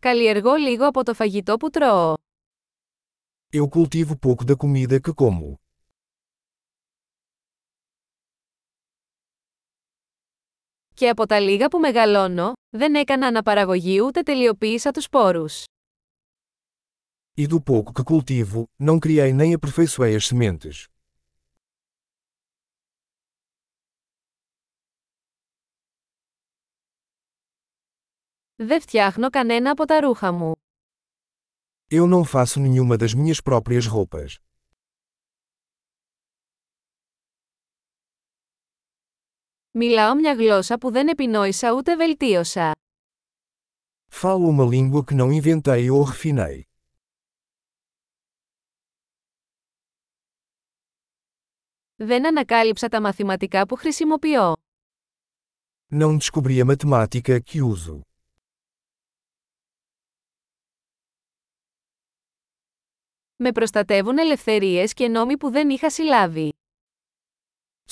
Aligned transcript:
Καλλιεργώ 0.00 0.54
λίγο 0.54 0.86
από 0.86 1.02
το 1.04 1.14
φαγητό 1.14 1.56
που 1.56 1.70
τρώω. 1.70 2.14
Eu 3.52 3.68
cultivo 3.68 4.14
pouco 4.16 4.44
da 4.44 4.56
comida 4.56 5.00
que 5.00 5.12
como. 5.14 5.54
Και 10.94 11.08
από 11.08 11.26
τα 11.26 11.40
λίγα 11.40 11.68
που 11.68 11.78
μεγαλώνω, 11.78 12.52
δεν 12.70 12.94
έκανα 12.94 13.26
αναπαραγωγή 13.26 14.00
ούτε 14.00 14.22
τελειοποίησα 14.22 14.90
τους 14.90 15.04
σπόρους. 15.04 15.64
E 17.36 17.46
do 17.46 17.60
pouco 17.60 17.92
que 17.92 18.04
cultivo, 18.04 18.64
não 18.78 18.98
criei 18.98 19.32
nem 19.32 19.54
aperfeiçoei 19.54 20.14
as 20.16 20.26
sementes. 20.26 20.86
Δεν 28.60 28.80
φτιάχνω 28.80 29.30
κανένα 29.30 29.70
από 29.70 29.84
τα 29.84 30.00
ρούχα 30.00 30.32
μου. 30.32 30.52
Eu 31.90 32.06
não 32.06 32.24
faço 32.24 32.60
nenhuma 32.60 32.96
das 32.96 33.14
minhas 33.14 33.40
próprias 33.40 33.86
roupas. 33.86 34.36
Μιλάω 39.70 40.14
μια 40.14 40.34
γλώσσα 40.34 40.78
που 40.78 40.90
δεν 40.90 41.08
επινόησα 41.08 41.72
ούτε 41.72 41.96
βελτίωσα. 41.96 42.72
Falo 44.10 44.48
uma 44.48 44.64
língua 44.64 45.04
que 45.04 45.14
não 45.14 45.32
inventei 45.32 45.90
ou 45.90 46.02
refinei. 46.02 46.62
Δεν 51.96 52.26
ανακάλυψα 52.26 52.88
τα 52.88 53.00
μαθηματικά 53.00 53.66
που 53.66 53.76
χρησιμοποιώ. 53.76 54.52
Não 55.90 56.18
descobri 56.18 56.60
a 56.60 56.64
matemática 56.64 57.40
que 57.40 57.62
uso. 57.62 58.07
Με 63.40 63.52
προστατεύουν 63.52 64.18
ελευθερίες 64.18 64.92
και 64.92 65.08
νόμοι 65.08 65.36
που 65.36 65.50
δεν 65.50 65.70
είχα 65.70 65.90
συλλάβει. 65.90 66.52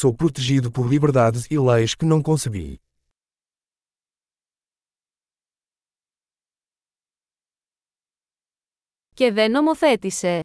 Sou 0.00 0.14
protegido 0.14 0.70
por 0.70 0.86
liberdades 0.92 1.44
e 1.50 1.58
leis 1.58 1.94
que 1.94 2.06
não 2.06 2.22
concebi. 2.22 2.74
Και 9.14 9.32
δεν 9.32 9.50
νομοθέτησε. 9.50 10.40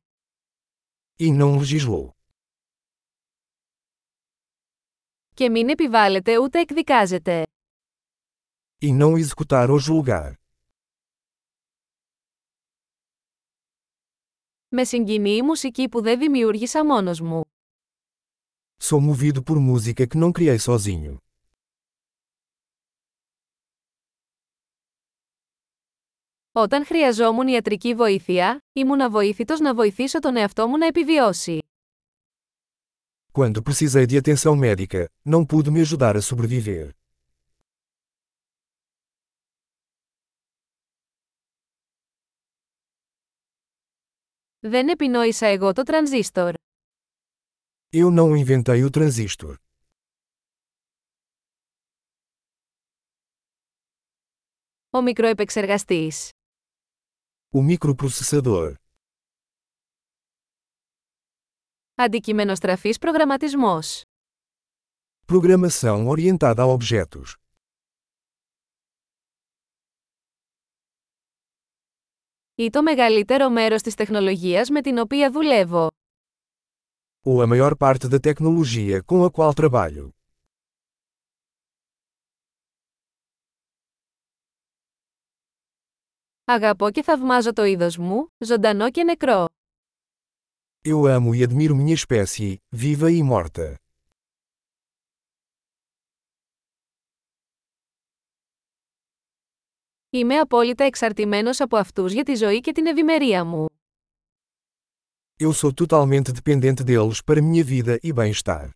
E 1.20 1.32
não 1.32 1.60
legislou. 1.60 2.10
Και 5.34 5.50
μην 5.50 5.70
επιβάλλεται 5.70 6.38
ούτε 6.38 6.60
εκδικάζεται. 6.60 7.44
E 8.82 8.88
não 8.92 9.18
executar 9.18 9.70
ou 9.72 9.80
julgar. 9.80 10.34
Με 14.77 14.85
συγκινεί 14.85 15.31
η 15.31 15.43
μουσική 15.43 15.89
που 15.89 16.03
δεν 16.03 16.19
δημιούργησα 16.19 16.85
μόνος 16.85 17.21
μου. 17.21 17.41
Sou 18.85 19.01
movido 19.01 19.43
por 19.43 19.59
música 19.59 20.07
que 20.07 20.19
não 20.19 20.33
criei 20.33 20.59
sozinho. 20.59 21.17
Όταν 26.53 26.85
χρειαζόμουν 26.85 27.47
ιατρική 27.47 27.95
βοήθεια, 27.95 28.65
ήμουν 28.73 29.01
αβοήθητος 29.01 29.61
να 29.61 29.75
βοηθήσω 29.75 30.19
τον 30.19 30.37
εαυτό 30.37 30.69
μου 30.69 30.79
να 30.79 30.87
επιβιώσει. 30.87 31.59
Quando 33.33 33.63
precisei 33.63 34.07
de 34.07 34.19
atenção 34.19 34.55
médica, 34.57 35.07
não 35.25 35.47
pude 35.47 35.71
me 35.71 35.81
ajudar 35.81 36.17
a 36.17 36.21
sobreviver. 36.21 36.89
Δεν 44.61 44.89
επινόησα 44.89 45.47
εγώ 45.47 45.73
το 45.73 45.83
τρανζίστορ. 45.83 46.55
Eu 47.91 48.11
não 48.11 48.37
inventei 48.37 48.85
o 48.85 48.91
transistor. 48.91 49.55
Ο 54.91 55.01
μικροεπεξεργαστής. 55.03 56.31
O 57.55 57.61
microprocessador. 57.75 58.75
Αντικειμενοστραφής 61.95 62.99
προγραμματισμός. 62.99 64.03
Programação 65.27 66.07
orientada 66.09 66.63
a 66.63 66.67
objetos. 66.67 67.35
Ή 72.60 72.70
το 72.70 72.82
μεγαλύτερο 72.82 73.50
μέρος 73.50 73.82
της 73.82 73.96
τεχνολογίας 73.96 74.70
με 74.70 74.82
την 74.82 74.98
οποία 74.98 75.32
δουλεύω. 75.32 75.88
Ou 77.26 77.42
a 77.42 77.48
maior 77.48 77.78
parte 77.78 78.08
da 78.08 78.20
tecnologia 78.20 79.04
com 79.06 79.26
a 79.26 79.32
qual 79.32 79.54
trabalho. 79.54 80.10
Αγαπώ 86.46 86.92
και 86.92 87.04
θαυμάζω 87.04 87.54
το 87.54 87.64
είδος 87.64 87.98
μου, 87.98 88.28
ζωντανό 88.38 88.92
και 88.92 89.04
νεκρό. 89.04 89.46
Eu 90.82 91.08
amo 91.08 91.36
e 91.36 91.44
admiro 91.44 91.76
minha 91.76 91.94
espécie, 91.94 92.58
viva 92.72 93.12
e 93.12 93.24
morta. 93.24 93.76
Είμαι 100.11 100.39
απόλυτα 100.39 100.85
εξαρτημένος 100.85 101.61
από 101.61 101.77
αυτούς 101.77 102.13
για 102.13 102.23
τη 102.23 102.35
ζωή 102.35 102.61
και 102.61 102.73
την 102.73 102.87
ευημερία 102.87 103.45
μου. 103.45 103.67
Eu 105.41 105.53
sou 105.53 105.73
totalmente 105.73 106.31
dependente 106.33 106.85
deles 106.85 107.21
para 107.21 107.43
minha 107.43 107.65
vida 107.65 107.99
e 108.03 108.13
bem-estar. 108.13 108.71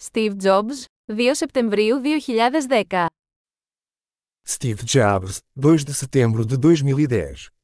Steve 0.00 0.36
Jobs, 0.36 0.84
2 1.06 1.34
Σεπτεμβρίου 1.34 2.00
2010 2.00 3.06
Steve 4.48 4.84
Jobs, 4.84 5.40
2 5.54 5.84
de 5.84 5.94
setembro 5.94 6.44
de 6.44 6.56
2010 6.56 7.55